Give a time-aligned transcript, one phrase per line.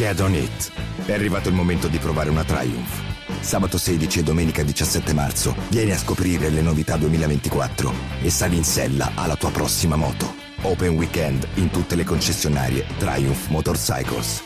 [0.00, 0.72] Get on it.
[1.04, 3.42] È arrivato il momento di provare una Triumph.
[3.42, 8.64] Sabato 16 e domenica 17 marzo vieni a scoprire le novità 2024 e sali in
[8.64, 10.34] sella alla tua prossima moto.
[10.62, 14.42] Open weekend in tutte le concessionarie Triumph Motorcycles.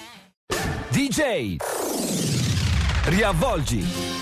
[0.88, 1.54] DJ
[3.04, 4.13] Riavvolgi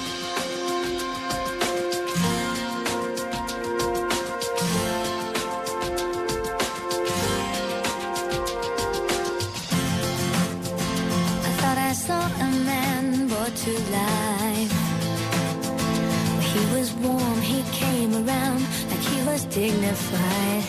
[19.53, 20.63] dignified.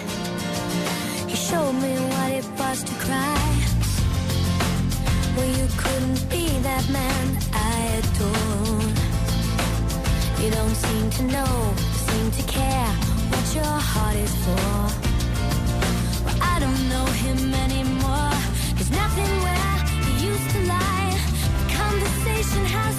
[1.30, 3.46] He showed me what it was to cry.
[5.36, 8.84] Well, you couldn't be that man I adore.
[10.44, 11.74] You don't seem to know,
[12.08, 12.92] seem to care
[13.32, 14.78] what your heart is for.
[16.26, 18.36] Well, I don't know him anymore.
[18.76, 19.76] There's nothing where
[20.06, 20.94] he used to lie
[21.70, 22.93] conversation has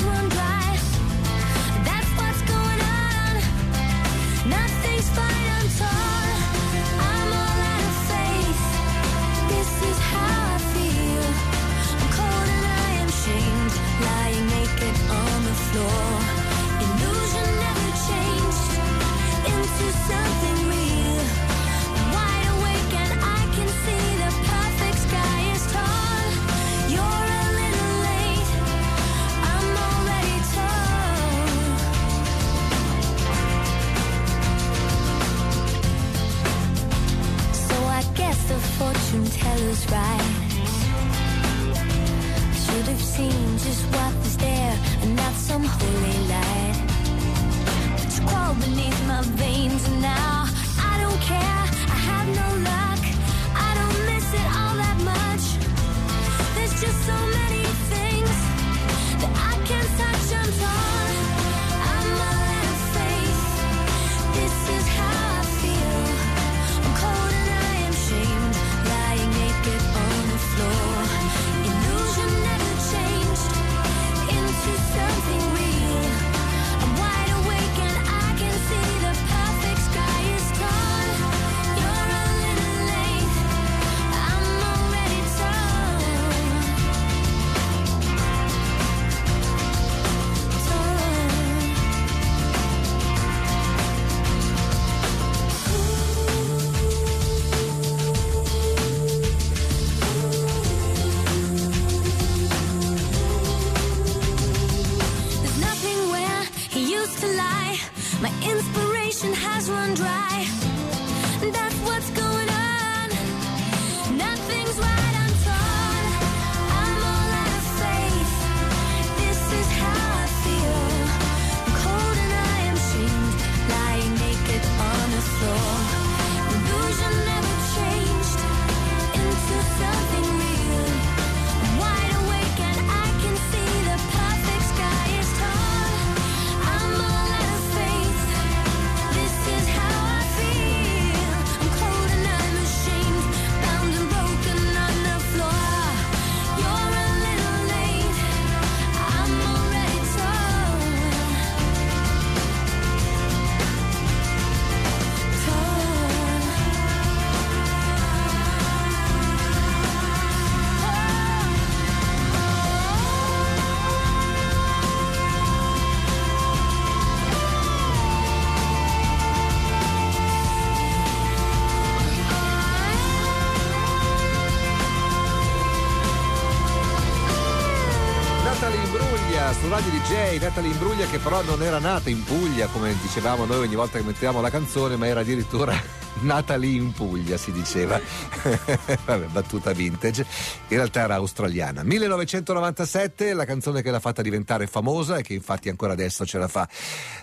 [180.15, 183.99] DJ, Natalie Imbruglia che però non era nata in Puglia come dicevamo noi ogni volta
[183.99, 185.75] che mettevamo la canzone, ma era addirittura
[186.23, 187.99] Natalie in Puglia si diceva.
[189.07, 190.25] Vabbè, battuta vintage.
[190.69, 191.83] In realtà era australiana.
[191.83, 196.47] 1997, la canzone che l'ha fatta diventare famosa e che infatti ancora adesso ce la
[196.47, 196.69] fa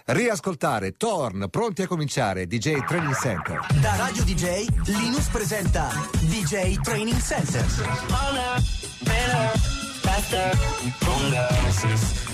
[0.07, 0.97] riascoltare.
[0.97, 3.67] Torn, pronti a cominciare, DJ Training Center.
[3.79, 5.87] Da Radio DJ, Linus presenta
[6.19, 7.65] DJ Training Center.
[8.99, 9.57] better,
[10.01, 10.57] faster,
[10.97, 12.30] stronger.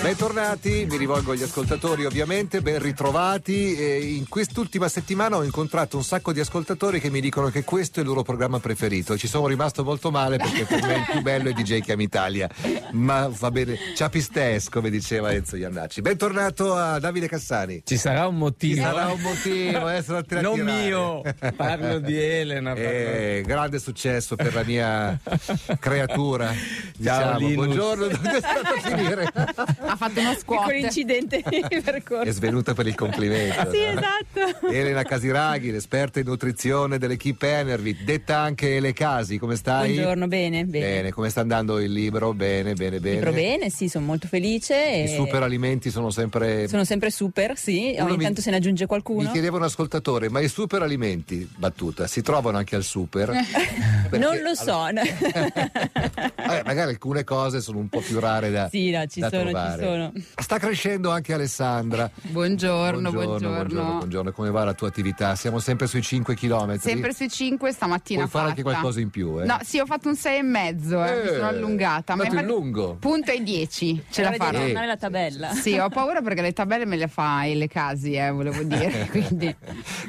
[0.00, 3.74] Bentornati, mi rivolgo agli ascoltatori ovviamente, ben ritrovati.
[3.76, 7.98] E in quest'ultima settimana ho incontrato un sacco di ascoltatori che mi dicono che questo
[7.98, 9.16] è il loro programma preferito.
[9.18, 12.48] Ci sono rimasto molto male perché per me il più bello è DJ Chiam Italia.
[12.92, 16.00] Ma va bene, ciapistes come diceva Enzo Iannacci.
[16.00, 17.82] Bentornato a Davide Cassani.
[17.84, 18.74] Ci sarà un motivo.
[18.76, 21.22] Ci sarà un motivo, te la Non mio,
[21.56, 22.72] parlo di Elena.
[22.72, 25.18] parlo- Eh, grande successo per la mia
[25.78, 26.52] creatura.
[27.02, 29.24] Ciao, Diciamo, buongiorno, dove è stato a finire?
[29.34, 30.72] Ha fatto uno Piccolo squat.
[30.74, 32.30] incidente di È percorso.
[32.32, 33.70] svenuta per il complimento.
[33.70, 33.90] Sì, no?
[34.00, 34.66] esatto.
[34.68, 39.92] Elena Casiraghi, l'esperta in nutrizione dell'equipe Enervit, detta anche Le Casi, come stai?
[39.94, 41.10] Buongiorno, bene, bene.
[41.12, 42.32] come sta andando il libro?
[42.34, 43.14] Bene, bene, bene.
[43.16, 44.74] Libro bene, sì, sono molto felice.
[44.76, 46.68] I e superalimenti sono sempre...
[46.68, 47.94] Sono sempre super, sì.
[47.96, 49.30] Uno Ogni mi- tanto se ne aggiunge Mi qualcuno.
[49.32, 53.30] chiedeva un ascoltatore, ma i superalimenti, battuta, si trovano anche al super?
[54.08, 54.86] Perché- non lo so.
[56.46, 59.42] Vabbè, magari alcune cose sono un po' più rare da, Sì, no, ci da sono,
[59.44, 59.82] ci trovare.
[59.84, 60.12] sono.
[60.36, 62.10] Sta crescendo anche Alessandra.
[62.22, 63.48] Buongiorno, buongiorno.
[63.48, 64.32] buongiorno, buongiorno.
[64.32, 65.34] Come va la tua attività?
[65.36, 66.78] Siamo sempre sui 5 km.
[66.78, 68.20] Sempre sui 5 stamattina.
[68.20, 68.74] Puoi fare anche fatta.
[68.74, 69.44] qualcosa in più, eh?
[69.44, 72.12] No, sì, ho fatto un 6 e mezzo, eh, mi sono allungata.
[72.12, 72.96] Andato Ma in lungo.
[72.98, 74.58] Punto ai 10, ce la Ora di farò.
[74.58, 75.50] aggiornare la tabella.
[75.52, 79.08] Sì, ho paura perché le tabelle me le fa e le casi, eh, volevo dire.
[79.10, 79.54] Quindi.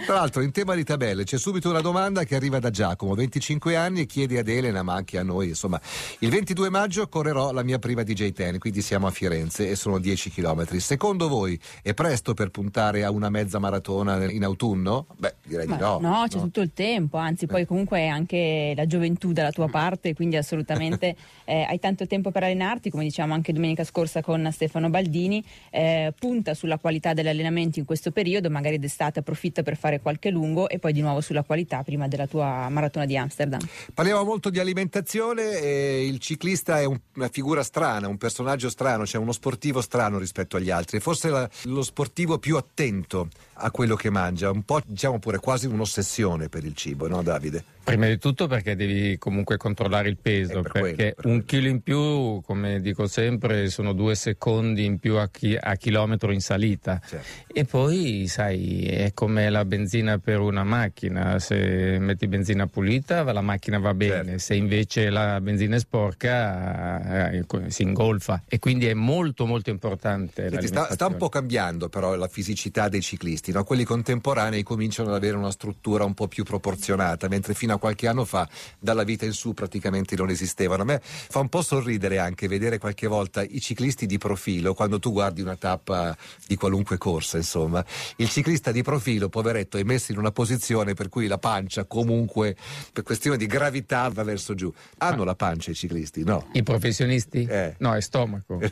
[0.05, 3.75] Tra l'altro, in tema di tabelle, c'è subito una domanda che arriva da Giacomo, 25
[3.75, 5.49] anni, e chiede ad Elena, ma anche a noi.
[5.49, 5.79] Insomma,
[6.23, 10.31] il 22 maggio correrò la mia prima DJ10, quindi siamo a Firenze e sono 10
[10.31, 10.77] km.
[10.77, 15.07] Secondo voi è presto per puntare a una mezza maratona in autunno?
[15.17, 15.99] Beh, direi Ma di no.
[15.99, 20.13] no, c'è tutto il tempo, anzi poi comunque è anche la gioventù dalla tua parte,
[20.13, 24.89] quindi assolutamente eh, hai tanto tempo per allenarti, come diciamo anche domenica scorsa con Stefano
[24.89, 30.29] Baldini, eh, punta sulla qualità dell'allenamento in questo periodo, magari d'estate approfitta per fare qualche
[30.29, 33.59] lungo e poi di nuovo sulla qualità prima della tua maratona di Amsterdam.
[33.93, 39.05] Parliamo molto di alimentazione e il ciclista è un- una figura strana, un personaggio strano,
[39.05, 43.95] cioè uno sportivo strano rispetto agli altri, forse la- lo sportivo più attento a quello
[43.95, 47.63] che mangia, un po' diciamo pure quasi un'ossessione per il cibo, no Davide?
[47.83, 51.67] Prima di tutto perché devi comunque controllare il peso, per perché quello, per un chilo
[51.67, 56.39] in più, come dico sempre, sono due secondi in più a, chi- a chilometro in
[56.39, 57.01] salita.
[57.05, 57.25] Certo.
[57.51, 63.41] E poi, sai, è come la benzina per una macchina, se metti benzina pulita la
[63.41, 64.37] macchina va bene, Certo.
[64.39, 70.49] se invece la benzina è sporca eh, si ingolfa e quindi è molto molto importante.
[70.49, 73.63] Senti, sta, sta un po' cambiando però la fisicità dei ciclisti, no?
[73.63, 78.07] quelli contemporanei cominciano ad avere una struttura un po' più proporzionata, mentre fino a qualche
[78.07, 78.47] anno fa
[78.79, 80.83] dalla vita in su praticamente non esistevano.
[80.83, 84.99] A me fa un po' sorridere anche vedere qualche volta i ciclisti di profilo, quando
[84.99, 86.15] tu guardi una tappa
[86.47, 87.83] di qualunque corsa, insomma,
[88.17, 92.55] il ciclista di profilo, poveretto, è messo in una posizione per cui la pancia comunque,
[92.91, 94.73] per questione di gravità, va verso giù.
[94.97, 96.23] Hanno la pancia i ciclisti?
[96.23, 96.47] No.
[96.53, 97.45] I professionisti?
[97.45, 97.75] Eh.
[97.79, 98.59] No, è stomaco.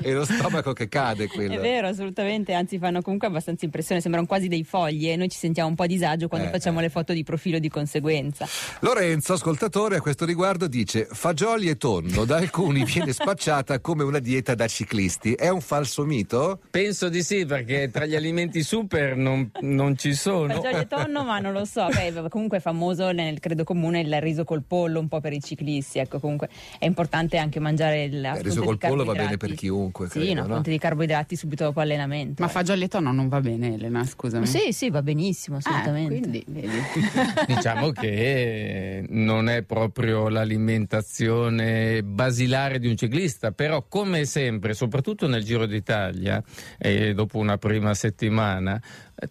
[0.00, 1.54] è lo stomaco che cade quello.
[1.54, 5.38] È vero, assolutamente, anzi fanno comunque abbastanza impressione, sembrano quasi dei fogli e noi ci
[5.38, 6.82] sentiamo un po' a disagio quando Eh, facciamo eh.
[6.82, 8.46] le foto di profilo di conseguenza.
[8.80, 14.18] Lorenzo, ascoltatore, a questo riguardo dice: Fagioli e tonno da alcuni viene spacciata come una
[14.18, 15.32] dieta da ciclisti.
[15.32, 16.60] È un falso mito?
[16.70, 20.54] Penso di sì, perché tra gli alimenti super non, non ci sono.
[20.54, 21.86] Fagioli e tonno, ma non lo so.
[21.88, 25.40] Beh, comunque è famoso nel credo comune il riso col pollo, un po' per i
[25.40, 25.98] ciclisti.
[25.98, 26.48] Ecco, comunque
[26.78, 30.32] è importante anche mangiare il il riso col pollo va bene per chiunque, Sì, credo,
[30.32, 30.54] una no?
[30.54, 32.42] fonte di carboidrati subito dopo allenamento.
[32.42, 32.52] Ma eh.
[32.52, 34.46] fagioli e tonno non va bene, Elena, scusami.
[34.46, 36.18] Sì, sì, va benissimo, Eh, assolutamente.
[36.18, 36.68] quindi, vedi.
[37.46, 45.44] Diciamo che non è proprio l'alimentazione basilare di un ciclista, però come sempre, soprattutto nel
[45.44, 46.42] Giro d'Italia,
[46.78, 48.80] e dopo una prima settimana,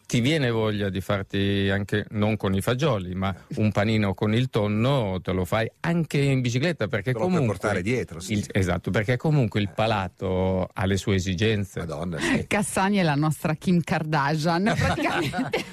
[0.06, 4.50] ti viene voglia di farti anche, non con i fagioli, ma un panino con il
[4.50, 7.58] tonno, te lo fai anche in bicicletta, perché Te lo puoi comunque...
[7.58, 8.50] portare dietro, sì, il- sì.
[8.54, 11.80] Esatto, perché comunque il palato ha le sue esigenze.
[11.80, 12.46] Madonna, sì.
[12.50, 15.64] Cassani è la nostra Kim Kardashian, praticamente.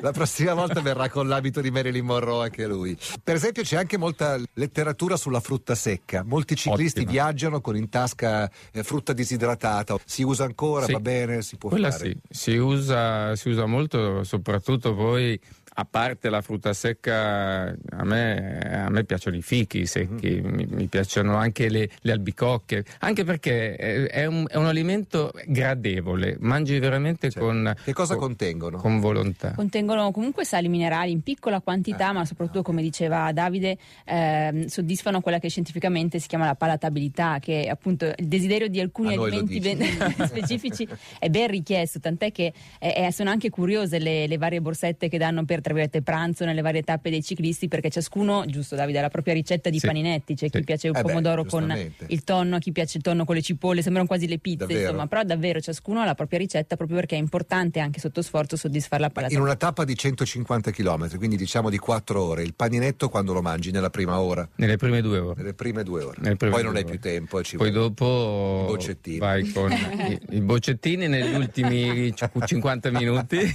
[0.00, 2.96] La prossima volta verrà con l'abito di Marilyn Monroe anche lui.
[3.22, 6.22] Per esempio, c'è anche molta letteratura sulla frutta secca.
[6.24, 7.12] Molti ciclisti Ottima.
[7.12, 9.96] viaggiano con in tasca eh, frutta disidratata.
[10.04, 10.92] Si usa ancora, Sì.
[10.92, 12.16] va bene, si può Quella fare.
[12.30, 15.38] sì, si usa, si usa molto, soprattutto poi,
[15.74, 20.54] a parte la frutta secca, a me, a me piacciono i fichi secchi, Mm-hmm.
[20.54, 26.36] mi, mi piacciono anche le, le albicocche, anche perché è, un, è un alimento gradevole,
[26.40, 28.76] mangi veramente Cioè, con, Che cosa con, contengono?
[28.78, 29.52] con volontà.
[29.54, 35.20] Contengono comunque sali minerali in piccola quantità, Ah, ma soprattutto, come diceva Davide, ehm, soddisfano
[35.20, 39.20] quella che scientificamente si chiama la palatabilità, che è appunto il desiderio di alcuni A
[39.22, 39.80] alimenti ben
[40.26, 40.86] specifici
[41.18, 45.16] è ben richiesto, tant'è che eh, eh, sono anche curiose le, le varie borsette che
[45.18, 49.02] danno per tra virgolette, pranzo nelle varie tappe dei ciclisti perché ciascuno, giusto Davide, ha
[49.02, 49.86] la propria ricetta di Sì.
[49.86, 50.58] paninetti, c'è Sì.
[50.58, 52.06] chi piace il Eh beh, pomodoro con giustamente.
[52.08, 54.80] il tonno, a chi piace il tonno con le cipolle, sembrano quasi le pizze, Davvero?
[54.80, 58.56] insomma, però davvero ciascuno ha la propria ricetta proprio perché è importante anche sotto sforzo
[58.56, 59.32] soddisfare la palata.
[59.32, 63.40] In una tappa di 150 km, quindi diciamo di 4 ore, il paninetto quando lo
[63.42, 63.70] mangi?
[63.70, 64.46] Nella prima ora?
[64.56, 65.40] Nelle prime due ore.
[65.40, 66.16] Nelle prime due ore.
[66.20, 69.18] Prime Poi due non hai più tempo e ci Poi dopo I boccettini.
[69.18, 73.38] vai con i, i boccettini negli ultimi ci- 50 minuti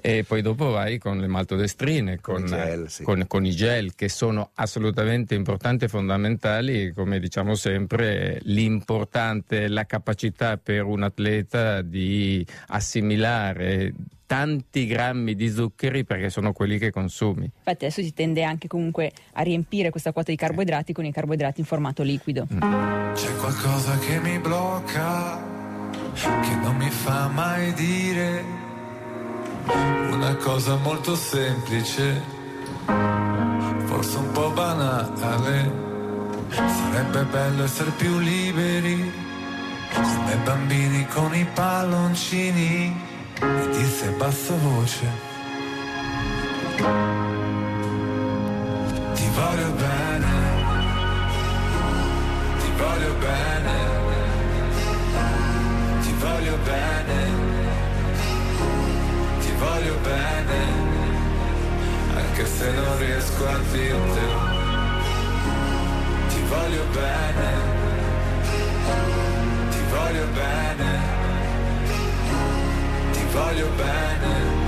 [0.00, 3.02] e poi dopo vai con le maltodestrine, Con con, i gel, sì.
[3.02, 9.68] con- con i gel che sono assolutamente importanti e fondamentali, come diciamo sempre, l'importante è
[9.68, 13.92] la capacità per un atleta di assimilare
[14.26, 17.44] tanti grammi di zuccheri perché sono quelli che consumi.
[17.44, 21.60] Infatti adesso si tende anche comunque a riempire questa quota di carboidrati con i carboidrati
[21.60, 22.46] in formato liquido.
[22.48, 25.38] C'è qualcosa che mi blocca,
[26.14, 28.70] che non mi fa mai dire
[29.66, 32.22] una cosa molto semplice,
[33.84, 35.80] forse un po' banale.
[36.50, 39.12] Sarebbe bello essere più liberi,
[39.92, 43.00] come bambini con i palloncini,
[43.40, 45.30] e dirsi a bassa voce.
[49.14, 50.30] Ti voglio bene,
[52.58, 53.74] ti voglio bene,
[56.02, 57.41] ti voglio bene,
[59.62, 60.58] voglio bene,
[62.14, 64.40] anche se non riesco a dirtelo.
[66.28, 67.48] Ti voglio bene,
[69.70, 70.90] ti voglio bene,
[73.12, 74.60] ti voglio bene.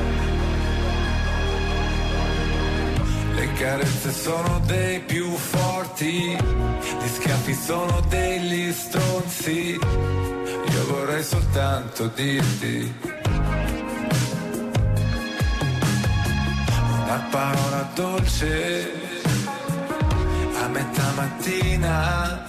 [3.34, 9.78] Le carezze sono dei più forti, gli schiaffi sono degli stronzi.
[10.74, 13.13] Io vorrei soltanto dirti
[17.94, 18.90] dolce
[20.62, 22.46] a metà mattina.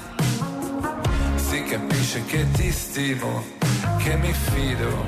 [1.36, 3.44] Si capisce che ti stimo,
[3.98, 5.06] che mi fido,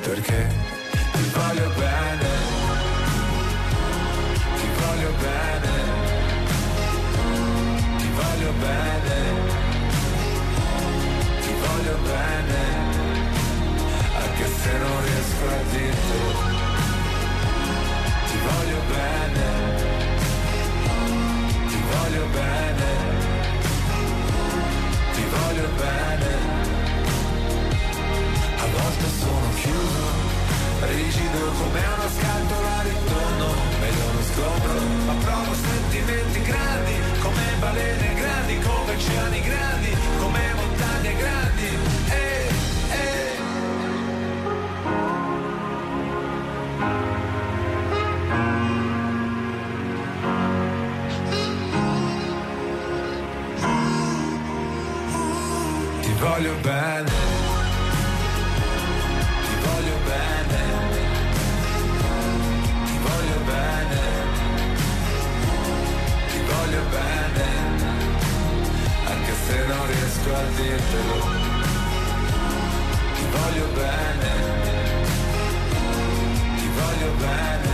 [0.00, 0.48] perché
[1.12, 2.46] ti voglio bene
[4.56, 5.72] ti voglio bene,
[7.98, 9.16] ti voglio bene,
[11.40, 12.60] ti voglio bene,
[14.22, 16.55] anche se non riesco a dirtelo.
[18.46, 19.44] Voglio bene,
[21.68, 22.88] ti voglio bene,
[25.14, 26.30] ti voglio bene.
[28.58, 30.06] A volte sono chiuso,
[30.94, 33.48] rigido come una scatola di tonno,
[33.80, 38.05] meglio non scontro, ma provo sentimenti grandi, come balene
[56.66, 57.10] bene,
[59.46, 60.60] ti voglio bene,
[62.86, 64.00] ti voglio bene,
[66.30, 67.46] ti voglio bene,
[69.12, 71.18] anche se non riesco a dirtelo.
[73.14, 74.32] Ti voglio bene,
[76.56, 77.65] ti voglio bene,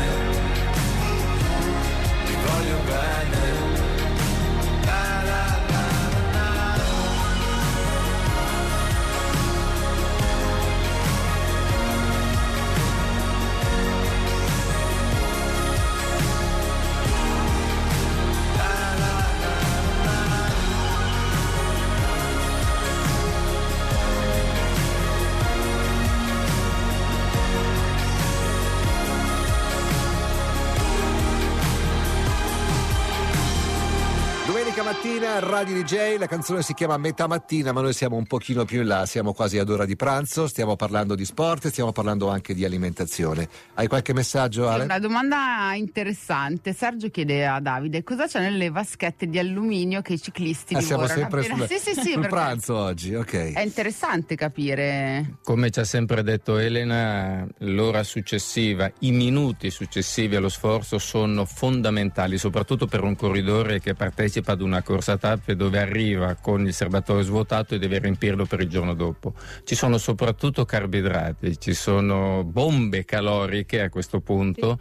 [35.32, 38.80] mattina, Radio DJ, la canzone si chiama Metà mattina, ma noi siamo un pochino più
[38.80, 42.54] in là, siamo quasi ad ora di pranzo, stiamo parlando di sport, stiamo parlando anche
[42.54, 43.48] di alimentazione.
[43.74, 44.84] Hai qualche messaggio, Ale?
[44.84, 46.72] Una domanda interessante.
[46.72, 51.02] Sergio chiede a Davide cosa c'è nelle vaschette di alluminio che i ciclisti Ah, siamo
[51.06, 53.52] divorano sempre appena- sul, Sì, sì, sì, sul pranzo oggi, ok.
[53.52, 55.36] È interessante capire.
[55.42, 62.38] Come ci ha sempre detto Elena, l'ora successiva, i minuti successivi allo sforzo sono fondamentali,
[62.38, 66.74] soprattutto per un corridore che partecipa partecipa ad una corsa tappe dove arriva con il
[66.74, 69.34] serbatoio svuotato e deve riempirlo per il giorno dopo.
[69.62, 74.80] Ci sono soprattutto carboidrati, ci sono bombe caloriche a questo punto,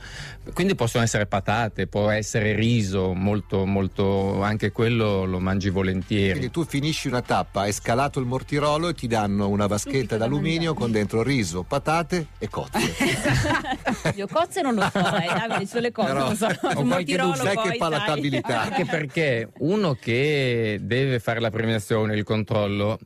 [0.54, 6.32] quindi possono essere patate, può essere riso, molto, molto, anche quello lo mangi volentieri.
[6.32, 10.74] Quindi tu finisci una tappa, hai scalato il mortirolo e ti danno una vaschetta d'alluminio
[10.74, 12.80] con dentro riso, patate e cozze.
[14.16, 16.46] Io cozze non lo so, eh, Davide, sulle cose Però- non so.
[16.46, 18.62] o Sul qualche mortirolo dubbio, sai che palatabilità.
[18.62, 20.30] Anche perché uno che
[20.82, 22.98] deve fare la premiazione, il controllo,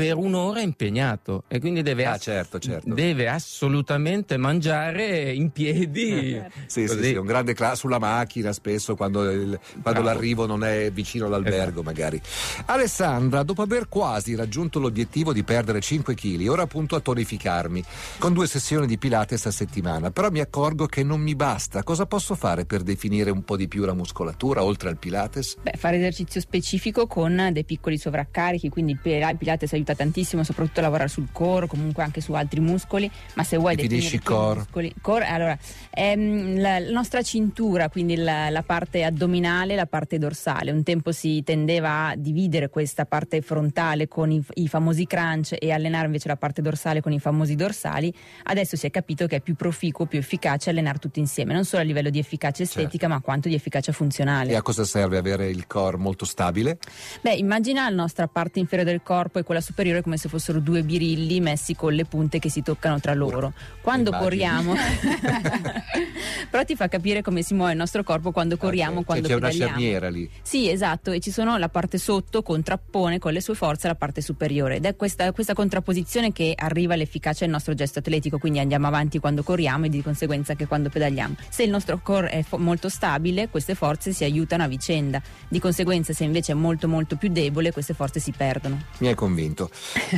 [0.00, 2.94] per un'ora impegnato e quindi deve, Ah, ass- certo, certo.
[2.94, 6.40] deve assolutamente mangiare in piedi.
[6.70, 10.90] Sì, sì, sì, un grande cla- sulla macchina spesso quando, il- quando l'arrivo non è
[10.92, 12.18] vicino all'albergo magari.
[12.66, 17.82] Alessandra, dopo aver quasi raggiunto l'obiettivo di perdere 5 kg, ora appunto a tonificarmi
[18.18, 21.82] con due sessioni di Pilates a settimana, però mi accorgo che non mi basta.
[21.82, 25.56] Cosa posso fare per definire un po' di più la muscolatura oltre al Pilates?
[25.60, 30.82] Beh, fare esercizio specifico con dei piccoli sovraccarichi, quindi il Pilates aiuta tantissimo, soprattutto a
[30.82, 34.58] lavorare sul core, comunque anche su altri muscoli, ma se vuoi Definisci definire core.
[34.58, 35.58] muscoli, core, allora,
[35.90, 41.12] ehm, la, la nostra cintura, quindi la, la parte addominale la parte dorsale, un tempo
[41.12, 46.28] si tendeva a dividere questa parte frontale con i, i famosi crunch e allenare invece
[46.28, 48.12] la parte dorsale con i famosi dorsali,
[48.44, 51.82] adesso si è capito che è più proficuo, più efficace allenare tutti insieme, non solo
[51.82, 54.52] a livello di efficacia estetica, ma quanto di efficacia funzionale.
[54.52, 56.78] E a cosa serve avere il core molto stabile?
[57.20, 60.82] Beh, immagina la nostra parte inferiore del corpo e quella superiore come se fossero due
[60.82, 63.52] birilli messi con le punte che si toccano tra loro.
[63.80, 64.28] Quando Immagino.
[64.30, 64.74] corriamo,
[66.50, 69.34] però ti fa capire come si muove il nostro corpo quando corriamo, Cioè, quando c'è
[69.34, 69.72] una pedaliamo.
[69.78, 70.30] cerniera lì.
[70.42, 74.20] Sì, esatto, e ci sono la parte sotto contrappone con le sue forze alla parte
[74.20, 78.86] superiore ed è questa, questa contrapposizione che arriva all'efficacia del nostro gesto atletico, quindi andiamo
[78.86, 81.36] avanti quando corriamo e di conseguenza anche quando pedaliamo.
[81.48, 85.58] Se il nostro core è fo- molto stabile, queste forze si aiutano a vicenda, di
[85.58, 88.82] conseguenza se invece è molto molto più debole, queste forze si perdono.
[88.98, 89.69] Mi hai convinto.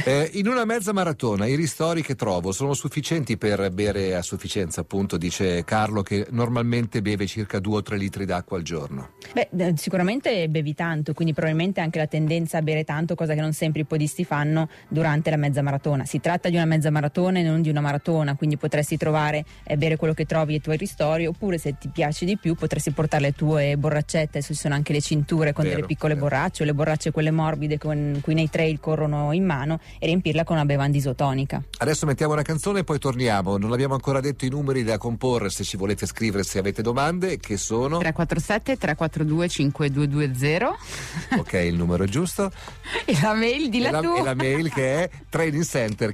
[0.04, 4.80] Eh, in una mezza maratona i ristori che trovo sono sufficienti per bere a sufficienza,
[4.80, 9.10] appunto, dice Carlo che normalmente beve circa 2 o 3 litri d'acqua al giorno.
[9.32, 13.40] Beh, eh, sicuramente bevi tanto, quindi probabilmente anche la tendenza a bere tanto, cosa che
[13.40, 16.04] non sempre i podisti fanno durante la mezza maratona.
[16.04, 19.76] Si tratta di una mezza maratona e non di una maratona, quindi potresti trovare e
[19.76, 23.22] bere quello che trovi ai tuoi ristori, oppure se ti piace di più potresti portare
[23.22, 26.26] le tue borraccette, ci sono anche le cinture con Vero, delle piccole vero.
[26.26, 30.44] borracce o le borracce quelle morbide con cui nei trail corrono in mano e riempirla
[30.44, 31.62] con una bevanda isotonica.
[31.78, 33.56] Adesso mettiamo una canzone e poi torniamo.
[33.56, 37.38] Non abbiamo ancora detto i numeri da comporre se ci volete scrivere, se avete domande,
[37.38, 37.98] che sono.
[37.98, 42.50] 347 342 5220 Ok, il numero giusto.
[43.04, 44.16] e la mail di e, la la, tua.
[44.18, 46.12] e la mail che è trainingcenter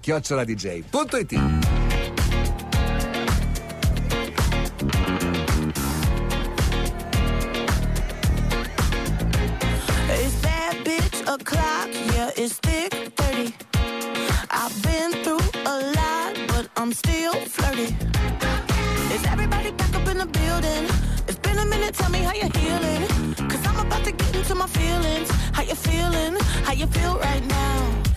[22.38, 23.08] you're healing.
[23.48, 25.30] Cause I'm about to get into my feelings.
[25.52, 26.36] How you feeling?
[26.64, 28.07] How you feel right now?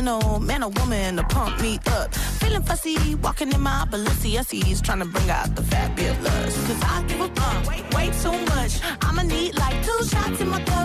[0.00, 2.14] Sentimental man oh, or woman to pump me up.
[2.14, 6.66] Feeling fussy, walking in my Balenciennes, trying to bring out the fabulous.
[6.66, 8.80] Cause I give a fuck way, way too much.
[9.02, 10.79] I'ma need like two shots in my cup.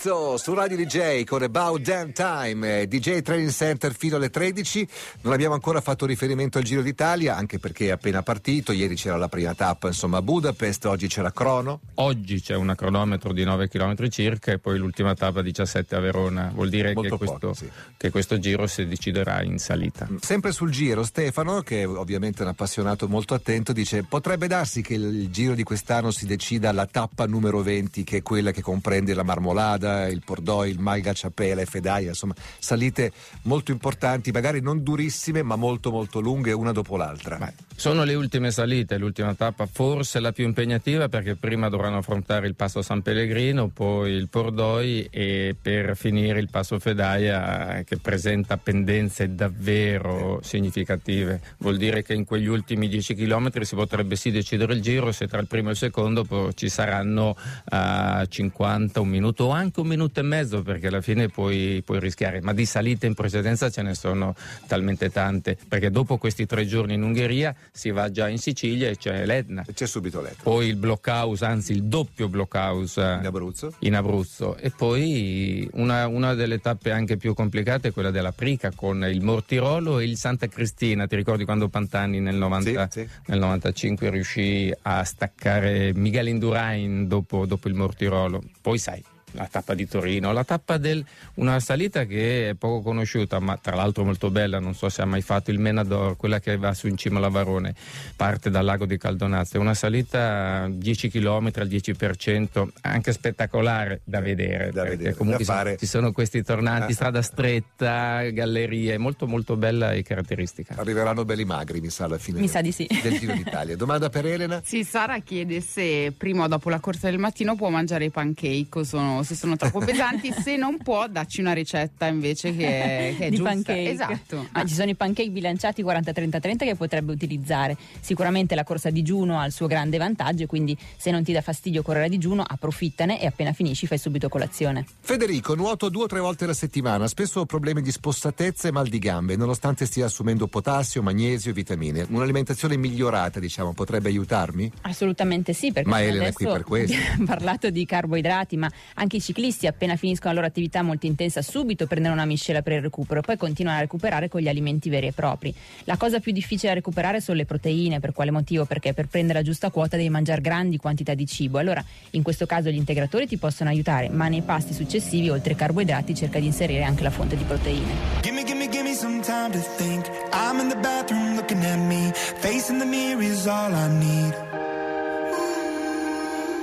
[0.00, 4.86] Lizzo su Radio DJ con About Damn Time, eh, DJ Training Center fino alle 13.
[5.22, 8.70] Non abbiamo ancora fatto riferimento al Giro d'Italia, anche perché è appena partito.
[8.70, 11.80] Ieri c'era la prima tappa, insomma, a Budapest, oggi c'era Crono.
[11.94, 16.52] Oggi c'è un cronometro di 9 km circa e poi l'ultima tappa 17 a Verona.
[16.54, 17.68] Vuol dire che Molto questo, poco, sì.
[17.96, 20.06] che questo giro si deciderà in salita.
[20.20, 24.94] Sempre sul Giro, Stefano, che è ovviamente un appassionato molto attento, dice potrebbe darsi che
[24.94, 29.12] il Giro di quest'anno si decida alla tappa numero 20, che è quella che comprende
[29.12, 34.82] la Marmolada, il Pordoi, il Malga Ciapela e Fedaia, insomma, salite molto importanti, magari non
[34.82, 37.52] durissime, ma molto molto lunghe, una dopo l'altra.
[37.74, 42.56] Sono le ultime salite, l'ultima tappa forse la più impegnativa perché prima dovranno affrontare il
[42.56, 49.34] passo San Pellegrino, poi il Pordoi e per finire il passo Fedaia che presenta pendenze
[49.34, 51.40] davvero significative.
[51.58, 55.28] Vuol dire che in quegli ultimi 10 km si potrebbe sì decidere il giro se
[55.28, 57.36] tra il primo e il secondo ci saranno
[57.70, 62.00] eh, 50, un minuto o anche un minuto e mezzo perché alla fine puoi, puoi
[62.00, 64.34] rischiare, ma di salite in precedenza ce ne sono
[64.66, 68.96] talmente tante perché dopo questi tre giorni in Ungheria si va già in Sicilia e
[68.96, 69.64] c'è l'Etna.
[69.72, 70.42] C'è subito l'Etna.
[70.42, 73.74] Poi il blockhouse, anzi il doppio blockhouse In Abruzzo?
[73.80, 74.56] in Abruzzo.
[74.56, 79.22] E poi una, una delle tappe anche più complicate è quella della Prica con il
[79.22, 81.06] Mortirolo e il Santa Cristina.
[81.06, 83.08] Ti ricordi quando Pantani nel, 90 Sì, sì.
[83.26, 88.42] nel 95 riuscì a staccare Miguel Indurain dopo, dopo il Mortirolo?
[88.60, 89.02] Poi sai.
[89.32, 93.76] La tappa di Torino, la tappa del una salita che è poco conosciuta, ma tra
[93.76, 94.58] l'altro molto bella.
[94.58, 97.28] Non so se ha mai fatto il Menador, quella che va su in cima alla
[97.28, 97.74] Varone,
[98.16, 99.56] parte dal lago di Caldonazzo.
[99.56, 104.70] È una salita 10 km al 10%, anche spettacolare da vedere.
[104.72, 105.76] Da vedere, comunque da ci sono- fare.
[105.78, 106.94] ci sono questi tornanti, Ah.
[106.94, 110.74] strada stretta, gallerie, molto molto bella e caratteristica.
[110.78, 112.86] Arriveranno belli magri, mi sa, alla fine Mi sa di sì.
[113.02, 113.76] del Giro d'Italia.
[113.76, 114.60] Domanda per Elena?
[114.64, 118.68] Sì, Sara chiede se prima o dopo la corsa del mattino può mangiare i pancake
[118.78, 120.32] o sono- se sono troppo pesanti.
[120.32, 122.66] se non può, dacci una ricetta invece che
[123.10, 123.52] è, che è di giusta.
[123.52, 123.90] pancake.
[123.90, 124.46] Esatto.
[124.52, 127.76] Ma ci sono i pancake bilanciati 40-30-30 che potrebbe utilizzare.
[128.00, 131.40] Sicuramente la corsa a digiuno ha il suo grande vantaggio, quindi se non ti dà
[131.40, 134.84] fastidio correre a digiuno, approfittane e appena finisci fai subito colazione.
[135.00, 138.88] Federico, nuoto due o tre volte alla settimana, spesso ho problemi di spossatezza e mal
[138.88, 142.06] di gambe, nonostante stia assumendo potassio, magnesio e vitamine.
[142.08, 144.70] Un'alimentazione migliorata, diciamo, potrebbe aiutarmi?
[144.82, 146.96] Assolutamente sì, perché Ma Elena è qui per questo.
[147.08, 151.42] abbiamo parlato di carboidrati, ma anche i ciclisti appena finiscono la loro attività molto intensa
[151.42, 154.88] subito prendono una miscela per il recupero e poi continuano a recuperare con gli alimenti
[154.88, 155.54] veri e propri.
[155.84, 158.64] La cosa più difficile da recuperare sono le proteine, per quale motivo?
[158.64, 161.58] Perché per prendere la giusta quota devi mangiare grandi quantità di cibo.
[161.58, 165.58] Allora, in questo caso gli integratori ti possono aiutare, ma nei pasti successivi, oltre ai
[165.58, 167.92] carboidrati, cerca di inserire anche la fonte di proteine.
[168.22, 170.06] Gimme, gimme, gimme some time to think.
[170.32, 172.12] I'm in the bathroom looking at me.
[172.14, 174.67] Facing the mirror is all I need.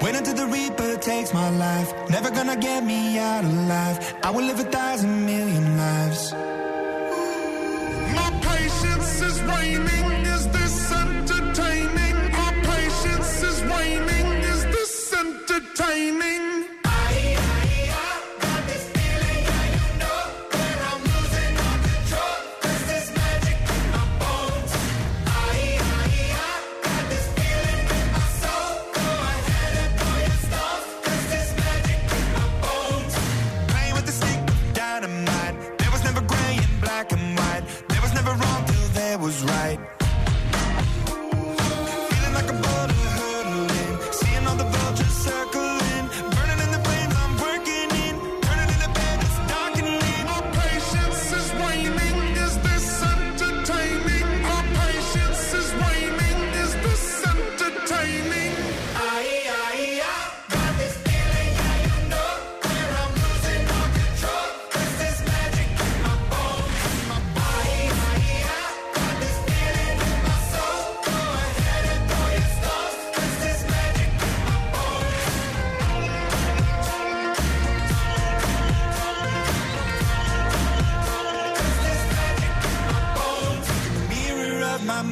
[0.06, 1.92] Wait until the Reaper takes my life.
[2.12, 3.98] Never gonna get me out alive.
[4.22, 6.32] I will live a thousand million lives.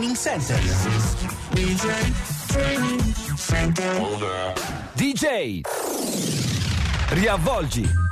[0.00, 0.16] DJ
[2.48, 3.04] Training
[3.36, 4.54] Center.
[4.96, 5.60] DJ.
[7.10, 8.09] Riavvolgi.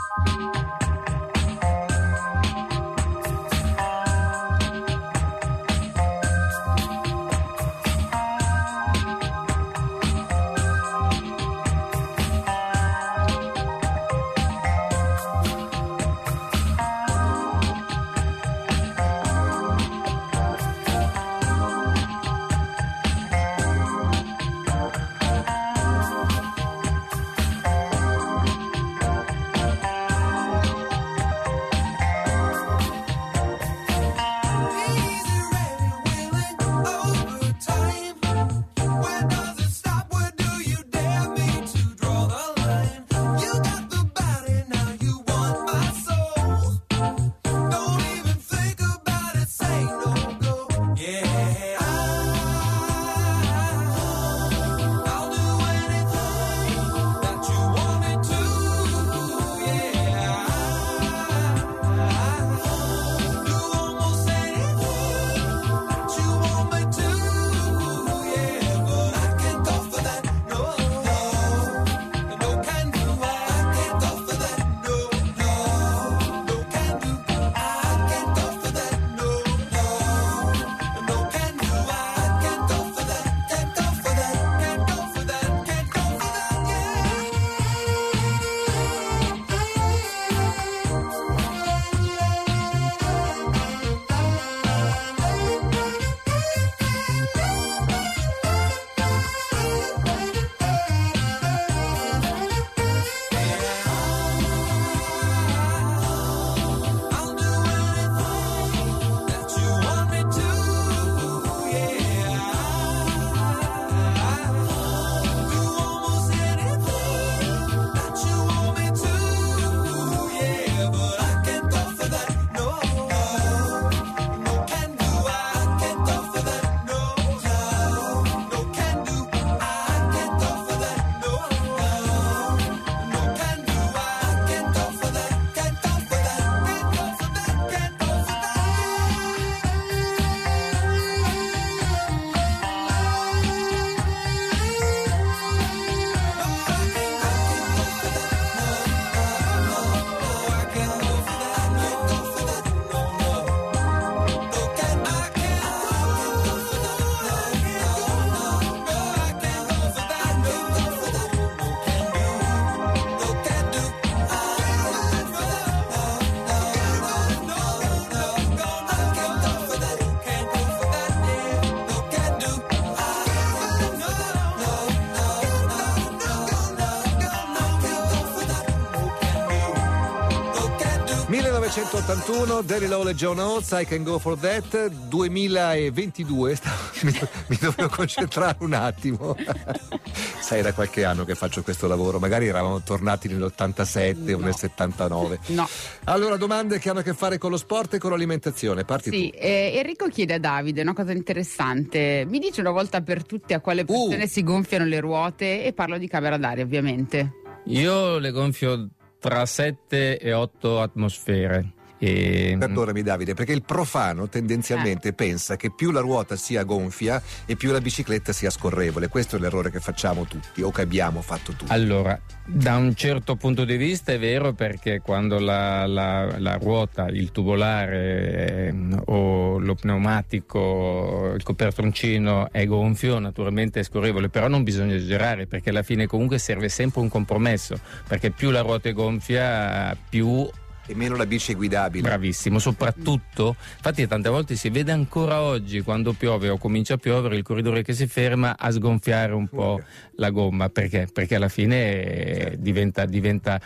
[182.09, 187.12] 1981, Danny Lowe e John Oates, I Can Go For That, 2022, stavo- mi,
[187.49, 189.37] mi dovevo concentrare un attimo.
[190.40, 195.38] Sai, da qualche anno che faccio questo lavoro, magari eravamo tornati nell'87 o nel 79.
[195.49, 195.68] No.
[196.05, 198.85] Allora, domande che hanno a che fare con lo sport e con l'alimentazione.
[198.87, 199.37] Parti Sì, tu.
[199.38, 202.25] eh, Enrico chiede a Davide una cosa interessante.
[202.27, 205.99] Mi dice una volta per tutte a quale persone si gonfiano le ruote e parlo
[205.99, 207.33] di camera d'aria, ovviamente.
[207.66, 208.88] Io le gonfio
[209.21, 211.73] tra 7 e 8 atmosfere.
[211.99, 217.57] E, Perdonami Davide, perché il profano tendenzialmente pensa che più la ruota sia gonfia e
[217.57, 219.09] più la bicicletta sia scorrevole.
[219.09, 221.73] Questo è l'errore che facciamo tutti o che abbiamo fatto tutti.
[221.73, 227.09] Allora, da un certo punto di vista è vero perché quando la, la- la ruota,
[227.09, 234.63] il tubolare ehm, o lo pneumatico, il copertoncino è gonfio, naturalmente è scorrevole, però non
[234.63, 238.93] bisogna esagerare perché alla fine comunque serve sempre un compromesso, perché più la ruota è
[238.93, 240.49] gonfia, più
[240.88, 242.09] e meno la bici guidabile.
[242.09, 247.37] Bravissimo, soprattutto, infatti tante volte si vede ancora oggi quando piove o comincia a piovere
[247.37, 249.81] il corridore che si ferma a sgonfiare un po'
[250.16, 251.09] la gomma, perché?
[251.12, 253.61] Perché alla fine diventa, diventa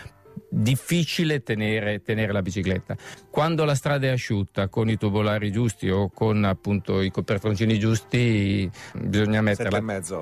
[0.49, 2.97] difficile tenere, tenere, la bicicletta.
[3.31, 8.71] Quando la strada è asciutta, con i tubolari giusti o con appunto i copertoncini giusti,
[8.95, 10.21] bisogna metterla 7,5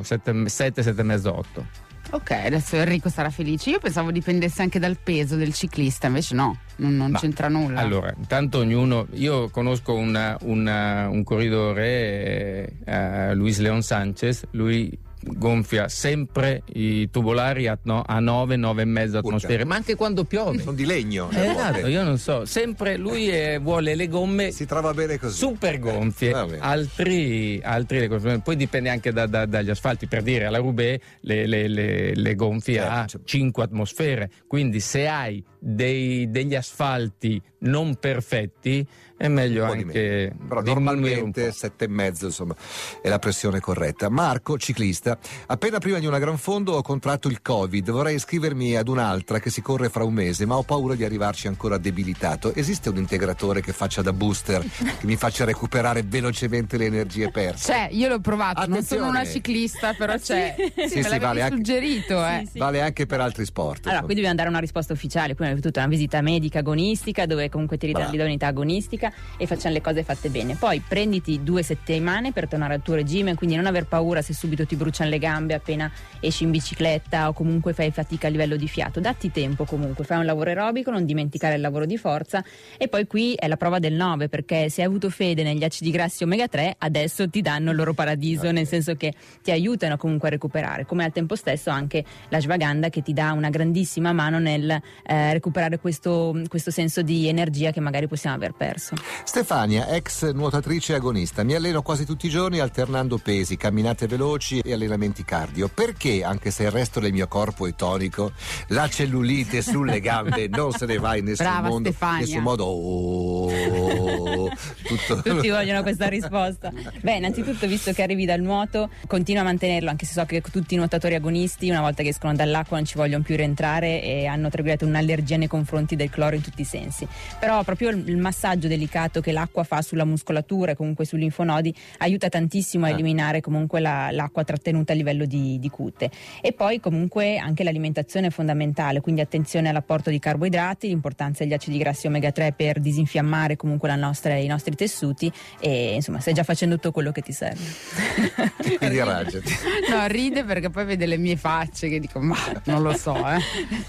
[0.00, 1.81] 7,5 7,5 8
[2.14, 3.70] Ok, adesso Enrico sarà felice.
[3.70, 7.80] Io pensavo dipendesse anche dal peso del ciclista, invece no, non, non c'entra nulla.
[7.80, 15.88] Allora, intanto ognuno, io conosco una- una- un corridore, eh, Luis Leon Sanchez, lui gonfia
[15.88, 20.58] sempre i tubolari a, no- a 9, 9 e mezzo atmosfere, ma anche quando piove.
[20.58, 21.28] Sono di legno.
[21.30, 25.36] Eh, esatto, io non so, sempre lui eh, vuole le gomme Si trova bene così.
[25.36, 26.58] super gonfie, bene.
[26.60, 31.00] altri, altri le gonfie- poi dipende anche da- da- dagli asfalti, per dire alla Roubaix
[31.20, 33.26] le, le- le- le gonfie a Certo.
[33.26, 38.84] 5 atmosfere, quindi se hai dei- degli asfalti non perfetti
[39.16, 40.34] è meglio anche.
[40.48, 41.52] Però normalmente po'.
[41.52, 42.56] sette e mezzo insomma
[43.00, 44.08] è la pressione corretta.
[44.08, 48.88] Marco, ciclista, appena prima di una gran fondo ho contratto il Covid, vorrei iscrivermi ad
[48.88, 52.52] un'altra che si corre fra un mese, ma ho paura di arrivarci ancora debilitato.
[52.52, 54.60] Esiste un integratore che faccia da booster,
[54.98, 57.72] che mi faccia recuperare velocemente le energie perse?
[57.72, 60.56] C'è, io l'ho provato, non sono una ciclista, però c'è.
[60.58, 62.48] Sì, Me sì, l'avevi vale anche- suggerito, eh.
[62.50, 62.58] sì.
[62.58, 63.86] Vale anche per altri sport.
[63.86, 65.36] Allora, qui dobbiamo dare una risposta ufficiale.
[65.36, 68.16] Prima di tutto una visita medica agonistica, dove comunque ti ridanno Bravo.
[68.16, 70.56] l'idoneità agonistica e facciamo le cose fatte bene.
[70.56, 74.66] Poi prenditi due settimane per tornare al tuo regime, quindi non aver paura se subito
[74.66, 78.68] ti bruciano le gambe appena esci in bicicletta o comunque fai fatica a livello di
[78.68, 79.00] fiato.
[79.00, 82.44] Datti tempo comunque, fai un lavoro aerobico, non dimenticare il lavoro di forza.
[82.76, 85.90] E poi qui è la prova del 9, perché se hai avuto fede negli acidi
[85.90, 89.12] grassi omega 3, adesso ti danno il loro paradiso, nel senso che
[89.42, 93.50] ti aiutano comunque a recuperare, come al tempo stesso anche l'ashwagandha che ti dà una
[93.50, 98.94] grandissima mano nel eh, recuperare questo, questo senso di energia che magari possiamo aver perso.
[99.24, 104.72] Stefania, ex nuotatrice agonista, mi alleno quasi tutti i giorni alternando pesi, camminate veloci e
[104.72, 105.66] allenamenti cardio.
[105.68, 108.30] Perché, anche se il resto del mio corpo è tonico,
[108.68, 112.64] la cellulite sulle gambe non se ne va in nessun, Brava, mondo, nessun modo?
[112.64, 114.48] Oh,
[114.86, 116.70] tutto- Tutti vogliono questa risposta.
[117.00, 120.74] Beh, innanzitutto, visto che arrivi dal nuoto, continua a mantenerlo, anche se so che tutti
[120.74, 124.48] i nuotatori agonisti, una volta che escono dall'acqua, non ci vogliono più rientrare e hanno
[124.50, 127.06] tra virgolette un'allergia nei confronti del cloro in tutti i sensi.
[127.38, 132.28] Però proprio il massaggio delicato che l'acqua fa sulla muscolatura e comunque sui linfonodi aiuta
[132.28, 132.92] tantissimo a Ah.
[132.92, 136.10] eliminare comunque la- l'acqua trattenuta a livello di, di cute.
[136.40, 141.78] E poi comunque anche l'alimentazione è fondamentale, quindi attenzione all'apporto di carboidrati, l'importanza degli acidi
[141.78, 146.42] grassi omega 3 per disinfiammare comunque la nostra- i nostri tessuti e insomma stai già
[146.42, 147.60] facendo tutto quello che ti serve.
[148.78, 149.52] Quindi arrangiati.
[149.90, 153.38] No, ride perché poi vede le mie facce che dico, ma non lo so, eh.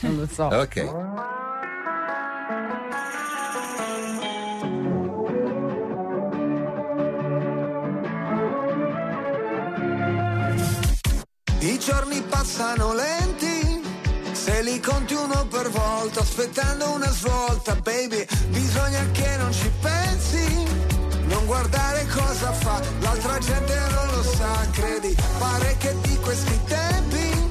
[0.01, 0.45] Non lo so.
[0.45, 1.31] Ok.
[12.43, 13.81] Passano lenti,
[14.33, 20.65] se li conti uno per volta, aspettando una svolta, baby, bisogna che non ci pensi,
[21.27, 27.49] non guardare cosa fa, l'altra gente non lo sa, credi, pare che di questi tempi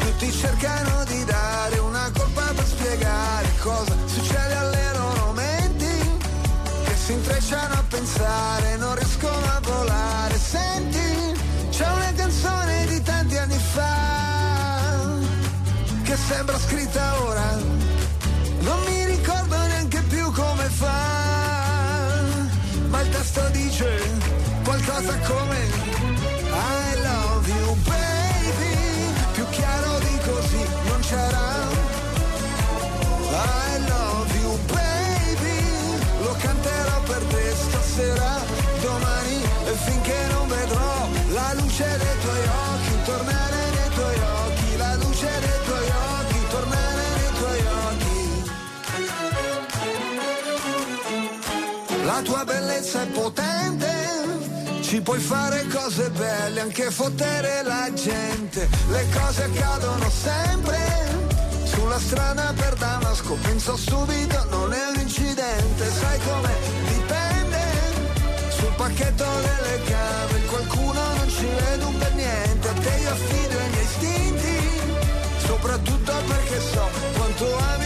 [0.00, 6.18] tutti cercano di dare una colpa per spiegare cosa succede alle loro menti,
[6.84, 11.38] che si intrecciano a pensare, non riescono a volare, senti,
[11.70, 14.05] c'è una canzone di tanti anni fa
[16.26, 17.56] sembra scritta ora,
[18.60, 22.20] non mi ricordo neanche più come fa,
[22.88, 24.00] ma il testo dice
[24.64, 25.85] qualcosa come
[52.24, 53.88] Tua bellezza è potente,
[54.82, 58.68] ci puoi fare cose belle, anche fottere la gente.
[58.88, 60.78] Le cose accadono sempre,
[61.64, 66.50] Sulla strada per Damasco penso subito non è un incidente, sai come
[66.88, 67.60] dipende?
[68.48, 73.68] Sul pacchetto delle cave, qualcuno non ci vedo per niente, a te io affido i
[73.70, 74.80] miei istinti,
[75.46, 77.85] soprattutto perché so quanto ami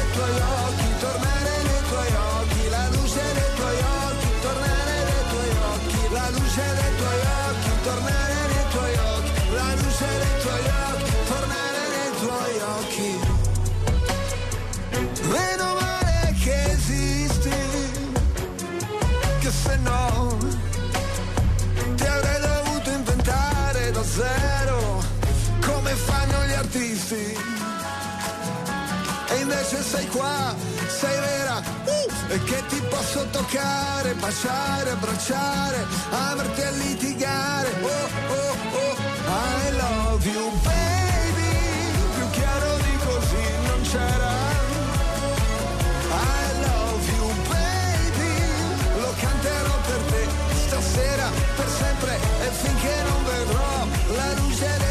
[7.83, 13.09] tornare nei tuoi occhi, la luce dei tuoi occhi, tornare nei tuoi occhi.
[15.27, 17.59] Meno male che esisti,
[19.39, 20.37] che se no
[21.95, 25.03] ti avrei dovuto inventare da zero,
[25.65, 27.37] come fanno gli artisti.
[29.29, 30.53] E invece sei qua,
[30.87, 31.80] sei vera,
[32.31, 37.69] e che ti posso toccare, baciare, abbracciare, averti a litigare.
[37.81, 38.09] Oh,
[38.39, 38.95] oh, oh,
[39.27, 41.53] I love you, baby,
[42.15, 44.31] più chiaro di così non c'era.
[46.07, 48.33] I love you baby
[48.99, 50.27] Lo canterò per te
[50.65, 54.90] stasera Per sempre e finché non vedrò La luce dei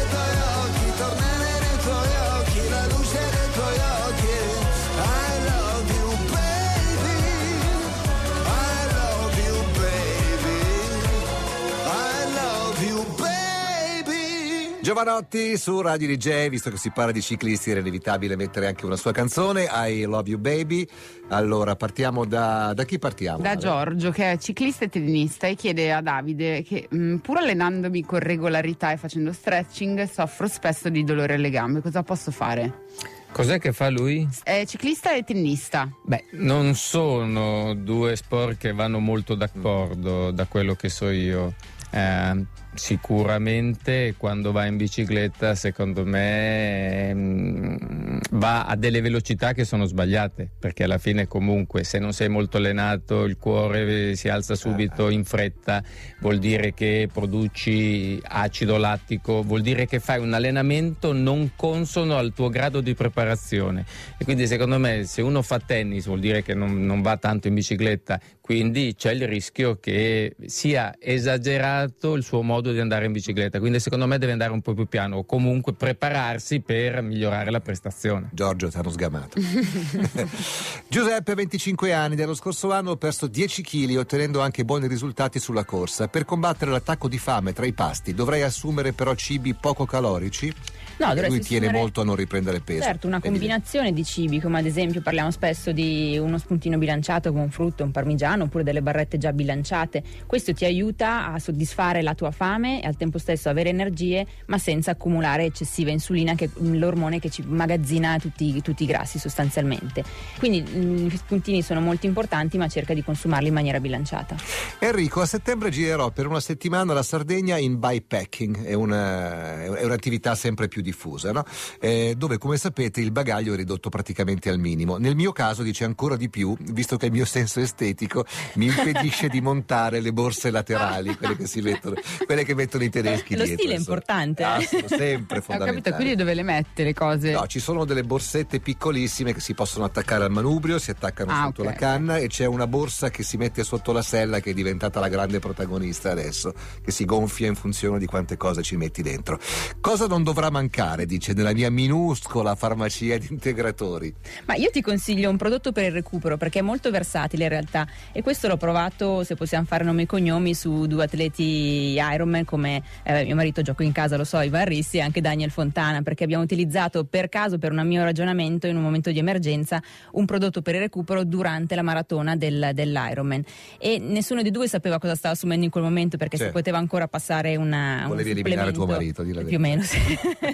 [14.91, 18.97] Giovanotti su Radio DJ, visto che si parla di ciclisti era inevitabile mettere anche una
[18.97, 20.85] sua canzone, I Love You Baby.
[21.29, 23.41] Allora, partiamo da, da chi partiamo?
[23.41, 23.57] Da Ale?
[23.57, 28.19] Giorgio, che è ciclista e tennista, e chiede a Davide che mh, pur allenandomi con
[28.19, 31.79] regolarità e facendo stretching, soffro spesso di dolore alle gambe.
[31.79, 32.87] Cosa posso fare?
[33.31, 34.27] Cos'è che fa lui?
[34.43, 35.89] È ciclista e tennista.
[36.03, 41.53] Beh, non sono due sport che vanno molto d'accordo da quello che so io.
[41.91, 49.85] Eh, sicuramente quando va in bicicletta, secondo me, mm, va a delle velocità che sono
[49.85, 55.09] sbagliate, perché alla fine comunque se non sei molto allenato il cuore si alza subito
[55.09, 55.83] in fretta,
[56.19, 62.33] vuol dire che produci acido lattico, vuol dire che fai un allenamento non consono al
[62.33, 63.85] tuo grado di preparazione.
[64.17, 67.47] E quindi secondo me se uno fa tennis vuol dire che non, non va tanto
[67.47, 73.11] in bicicletta, quindi c'è il rischio che sia esagerato il suo modo di andare in
[73.11, 73.59] bicicletta.
[73.59, 77.59] Quindi secondo me deve andare un po' più piano o comunque prepararsi per migliorare la
[77.59, 78.29] prestazione.
[78.33, 79.39] Giorgio, ti hanno sgamato.
[80.89, 85.63] Giuseppe, 25 anni, dello scorso anno ho perso 10 kg ottenendo anche buoni risultati sulla
[85.63, 86.07] corsa.
[86.07, 90.53] Per combattere l'attacco di fame tra i pasti dovrei assumere però cibi poco calorici?
[90.97, 92.83] No, Lui tiene assumere- molto a non riprendere peso.
[92.83, 97.41] Certo, una combinazione di cibi, come ad esempio parliamo spesso di uno spuntino bilanciato con
[97.41, 100.03] un frutto, un parmigiano oppure delle barrette già bilanciate.
[100.25, 104.57] Questo ti aiuta a soddisfare la tua fame e al tempo stesso avere energie, ma
[104.57, 110.03] senza accumulare eccessiva insulina, che è l'ormone che ci magazzina tutti, tutti i grassi sostanzialmente.
[110.37, 114.35] Quindi mm, gli spuntini sono molto importanti, ma cerca di consumarli in maniera bilanciata.
[114.79, 120.35] Enrico, a settembre girerò per una settimana la Sardegna in bikepacking, è, una- è un'attività
[120.35, 121.43] sempre più diffusa, no?
[121.79, 124.97] Eh, dove come sapete il bagaglio è ridotto praticamente al minimo.
[124.97, 128.25] Nel mio caso dice ancora di più, visto che il mio senso estetico
[128.55, 132.89] mi impedisce di montare le borse laterali, quelle che si mettono, quelle che mettono i
[132.89, 133.59] tedeschi Lo dietro.
[133.63, 134.43] stile è importante.
[134.43, 134.65] Ah, eh.
[134.67, 135.65] sono sempre Ho fondamentali.
[135.81, 137.31] capito, quindi dove le mette le cose?
[137.31, 141.43] No, ci sono delle borsette piccolissime che si possono attaccare al manubrio, si attaccano Ah,
[141.45, 141.67] sotto ok.
[141.67, 144.99] la canna e c'è una borsa che si mette sotto la sella che è diventata
[144.99, 146.53] la grande protagonista adesso,
[146.83, 149.39] che si gonfia in funzione di quante cose ci metti dentro.
[149.79, 150.69] Cosa non dovrà mancare,
[151.05, 154.13] dice, nella mia minuscola farmacia di integratori?
[154.45, 157.87] Ma io ti consiglio un prodotto per il recupero perché è molto versatile in realtà
[158.11, 162.81] e questo l'ho provato, se possiamo fare nomi e cognomi, su due atleti Ironman come
[163.03, 166.23] eh, mio marito gioco in casa, lo so, Ivan Rissi e anche Daniel Fontana perché
[166.23, 169.81] abbiamo utilizzato per caso, per un mio ragionamento in un momento di emergenza,
[170.13, 173.43] un prodotto per il recupero durante la maratona del, dell'Ironman
[173.77, 176.53] e nessuno dei due sapeva cosa stava assumendo in quel momento perché Certo.
[176.53, 179.81] si poteva ancora passare una, un Volevi eliminare tuo marito, di la più o meno
[179.83, 179.97] sì.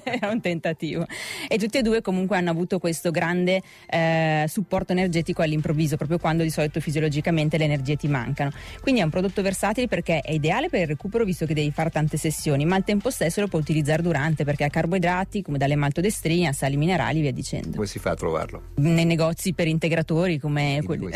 [0.19, 1.05] era un tentativo.
[1.47, 6.43] E tutti e due comunque hanno avuto questo grande eh, supporto energetico all'improvviso, proprio quando
[6.43, 8.51] di solito fisiologicamente le energie ti mancano.
[8.81, 11.89] Quindi è un prodotto versatile perché è ideale per il recupero visto che devi fare
[11.89, 15.75] tante sessioni, ma al tempo stesso lo puoi utilizzare durante perché ha carboidrati come dalle
[15.75, 17.71] maltodestrini a sali minerali, via dicendo.
[17.71, 18.61] Come si fa a trovarlo?
[18.75, 21.09] Nei negozi per integratori come quelli.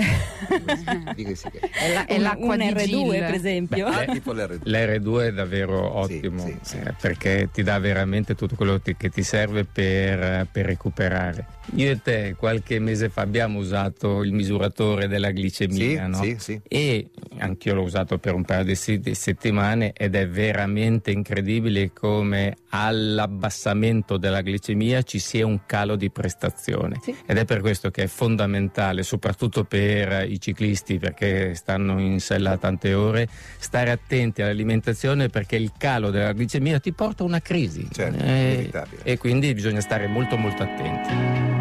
[1.15, 3.09] È, la- è Un- l'acqua un di R2 Gil.
[3.19, 3.87] per esempio.
[4.11, 4.59] Tipo l'R2.
[4.63, 6.77] L'R2 è davvero ottimo sì, sì.
[6.77, 11.45] eh, perché ti dà veramente tutto quello che ti serve per, per recuperare.
[11.75, 16.23] Io e te qualche mese fa abbiamo usato il misuratore della glicemia Sì, no?
[16.23, 16.61] sì, sì.
[16.67, 21.93] e anch'io l'ho usato per un paio di, se- di settimane ed è veramente incredibile
[21.93, 27.15] come all'abbassamento della glicemia ci sia un calo di prestazione Sì.
[27.25, 32.57] ed è per questo che è fondamentale soprattutto per i ciclisti perché stanno in sella
[32.57, 33.27] tante ore
[33.59, 38.53] stare attenti all'alimentazione perché il calo della glicemia ti porta a una crisi Certo, Eh,
[38.53, 39.01] inevitabile.
[39.03, 41.60] e quindi bisogna stare molto molto attenti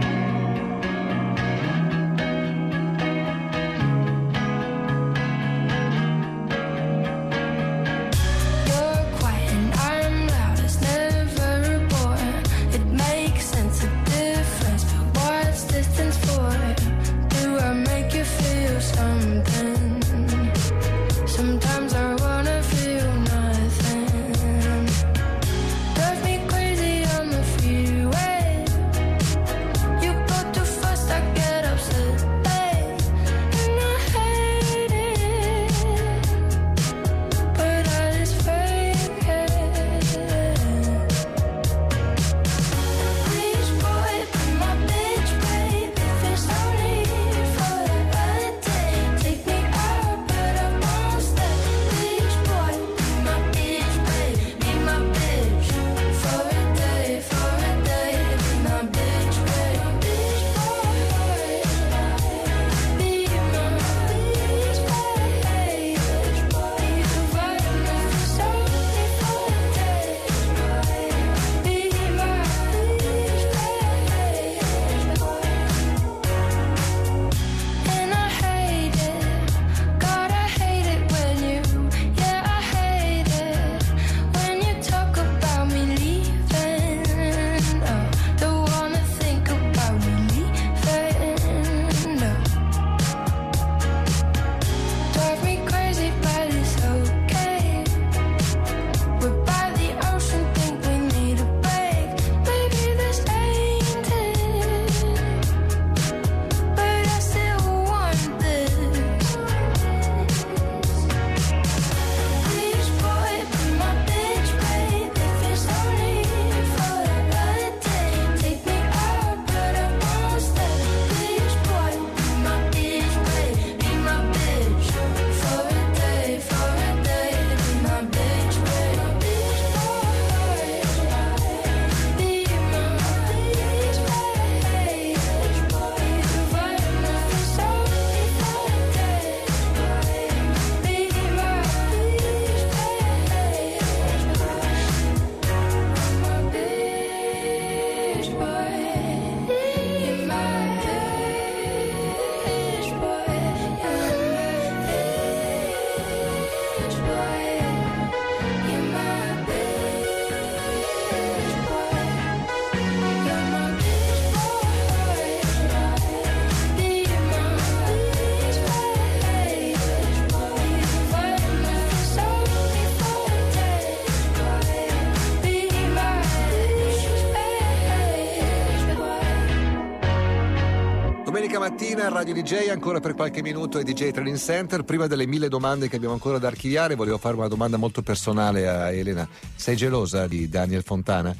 [182.10, 184.82] Radio DJ ancora per qualche minuto e DJ Training Center.
[184.82, 188.68] Prima delle mille domande che abbiamo ancora da archiviare, volevo fare una domanda molto personale
[188.68, 189.28] a Elena.
[189.54, 191.34] Sei gelosa di Daniel Fontana?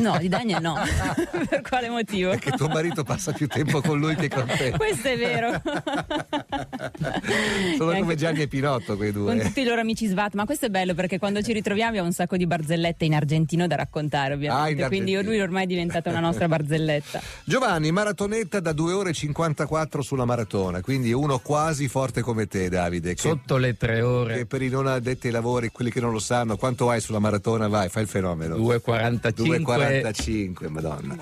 [0.00, 0.74] No, di Daniel no.
[1.48, 2.30] per quale motivo?
[2.30, 4.72] Perché tuo marito passa più tempo con lui che con te.
[4.76, 5.62] Questo è vero.
[7.78, 9.38] Sono come Gianni e Pinotto quei Con due.
[9.44, 12.12] tutti i loro amici SVAT, ma questo è bello perché quando ci ritroviamo abbiamo un
[12.12, 14.82] sacco di barzellette in argentino da raccontare, ovviamente.
[14.82, 17.20] Ah, in Quindi lui ormai è diventata una nostra barzelletta.
[17.44, 22.70] Giovanni, maratonetta da 2 ore e 54 sulla maratona, quindi uno quasi forte come te,
[22.70, 23.12] Davide.
[23.14, 26.12] Che, sotto le tre ore che per i non addetti ai lavori, quelli che non
[26.12, 27.68] lo sanno, quanto vai sulla maratona?
[27.68, 28.56] Vai, fai il fenomeno.
[28.56, 31.16] 2.45 2,45, madonna.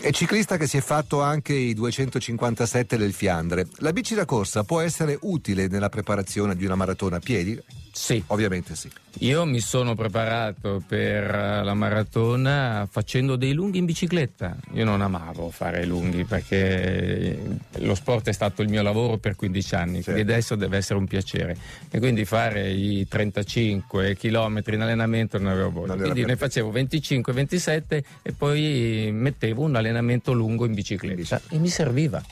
[0.00, 3.66] È ciclista che si è fatto anche i 257 del Fiandre.
[3.78, 7.60] La bici da corsa può essere utile nella preparazione di una maratona a piedi?
[7.92, 8.22] Sì.
[8.28, 8.90] Ovviamente sì.
[9.18, 14.56] Io mi sono preparato per eh, la maratona facendo dei lunghi in bicicletta.
[14.72, 17.38] Io non amavo fare lunghi perché
[17.80, 20.12] lo sport è stato il mio lavoro per 15 anni, Certo.
[20.12, 21.56] quindi adesso deve essere un piacere.
[21.90, 25.94] E quindi fare i 35 km in allenamento non avevo voglia.
[25.94, 31.58] Non Quindi ne facevo 25, 27 e poi mettevo un allenamento lungo in bicicletta e
[31.58, 32.22] mi serviva.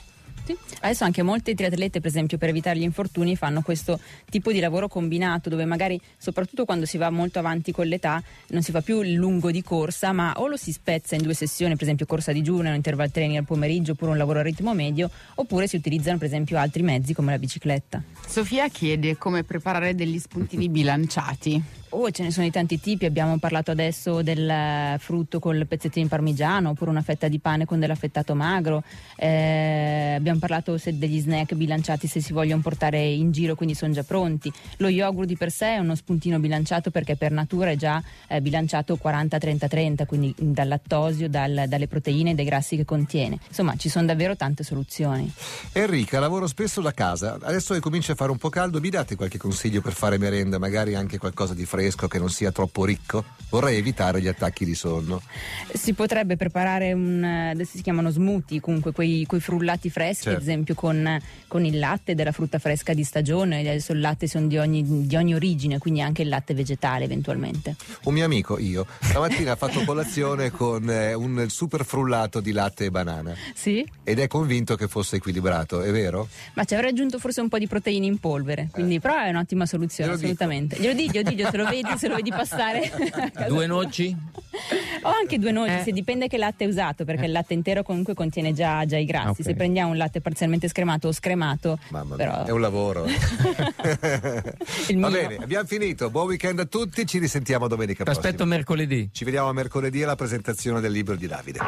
[0.43, 0.57] Sì.
[0.81, 4.87] Adesso anche molte triatlete, per esempio, per evitare gli infortuni, fanno questo tipo di lavoro
[4.87, 9.01] combinato dove magari, soprattutto quando si va molto avanti con l'età, non si fa più
[9.01, 12.31] il lungo di corsa, ma o lo si spezza in due sessioni, per esempio corsa
[12.31, 16.17] digiuno, un interval training al pomeriggio oppure un lavoro a ritmo medio, oppure si utilizzano
[16.17, 18.01] per esempio altri mezzi come la bicicletta.
[18.27, 21.79] Sofia chiede come preparare degli spuntini bilanciati.
[21.93, 26.09] Oh, ce ne sono di tanti tipi, abbiamo parlato adesso del frutto col pezzettino di
[26.09, 28.81] parmigiano oppure una fetta di pane con dell'affettato magro,
[29.17, 34.03] Eh, abbiamo parlato degli snack bilanciati se si vogliono portare in giro, quindi sono già
[34.03, 34.51] pronti.
[34.77, 38.39] Lo yogurt di per sé è uno spuntino bilanciato perché per natura è già eh,
[38.41, 43.37] bilanciato 40-30-30, quindi dal lattosio, dal- dalle proteine e dai grassi che contiene.
[43.49, 45.31] Insomma, ci sono davvero tante soluzioni.
[45.73, 47.37] Enrica, lavoro spesso da casa.
[47.41, 50.57] Adesso che comincia a fare un po' caldo, mi date qualche consiglio per fare merenda,
[50.57, 53.23] magari anche qualcosa di fresco che non sia troppo ricco?
[53.51, 55.21] Vorrei evitare gli attacchi di sonno.
[55.73, 60.37] Si potrebbe preparare un, eh, adesso si chiamano smoothie, comunque quei, quei frullati freschi, Certo.
[60.37, 64.47] ad esempio con, con il latte della frutta fresca di stagione, adesso il latte sono
[64.47, 67.75] di ogni, di ogni origine, quindi anche il latte vegetale eventualmente.
[68.03, 72.85] Un mio amico, io, stamattina ha fatto colazione con eh, un super frullato di latte
[72.85, 73.85] e banana Sì?
[74.05, 76.29] ed è convinto che fosse equilibrato, è vero?
[76.53, 79.65] Ma ci avrei aggiunto forse un po' di proteine in polvere, quindi però è un'ottima
[79.65, 80.15] soluzione, Eh.
[80.15, 80.43] Glielo dico.
[80.43, 80.77] assolutamente.
[80.79, 82.91] Glielo dico, dico, se lo vedi, se lo vedi passare.
[83.47, 84.15] Due noci?
[85.03, 85.81] O anche due noci, Eh.
[85.83, 89.05] se dipende che latte è usato, perché il latte intero comunque contiene già, già i
[89.05, 89.41] grassi.
[89.41, 89.43] Ok.
[89.47, 93.05] Se prendiamo un latte parzialmente scremato o scremato, Mamma mia, però è un lavoro.
[94.87, 95.09] Il Va mio.
[95.09, 96.09] bene, abbiamo finito.
[96.11, 98.55] Buon weekend a tutti, ci risentiamo domenica Ti aspetto prossima.
[98.55, 99.09] mercoledì.
[99.11, 101.59] Ci vediamo a mercoledì alla presentazione del libro di Davide.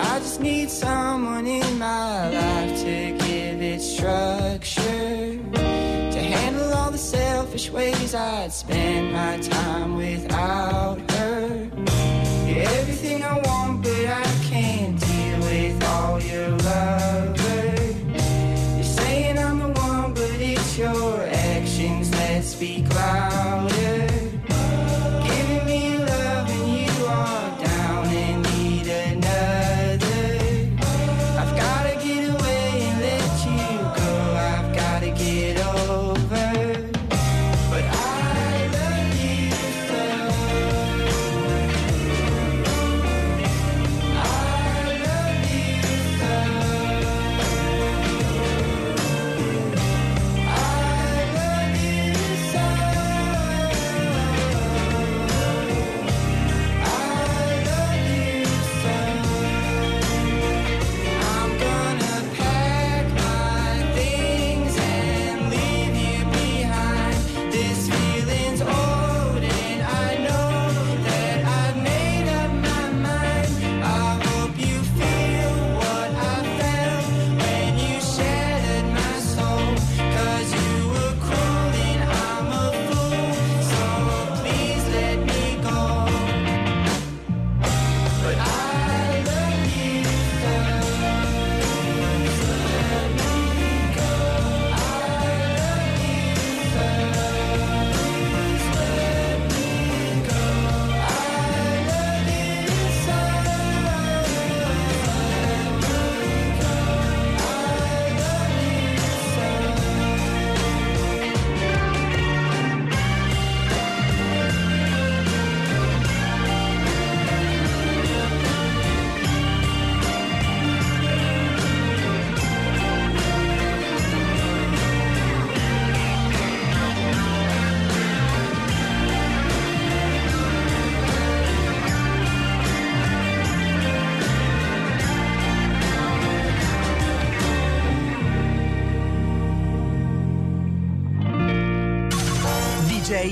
[0.00, 5.38] I just need someone in my life to give it structure.
[6.14, 11.68] To handle all the selfish ways I'd spend my time without her.
[12.46, 17.96] You're everything I want, but I can't deal with all your lovers.
[18.76, 23.47] You're saying I'm the one, but it's your actions that speak louder.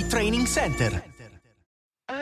[0.09, 1.15] Training Center.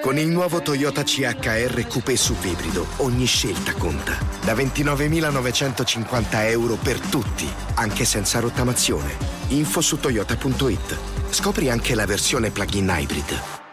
[0.00, 4.18] Con il nuovo Toyota CHR Coupé SUV ibrido ogni scelta conta.
[4.42, 9.16] Da 29.950 euro per tutti, anche senza rottamazione.
[9.48, 10.98] Info su toyota.it.
[11.30, 13.63] Scopri anche la versione plug-in hybrid.